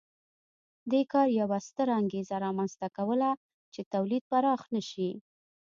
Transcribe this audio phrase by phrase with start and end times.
[0.91, 3.29] دې کار یوه ستره انګېزه رامنځته کوله
[3.73, 5.09] چې تولید پراخ نه شي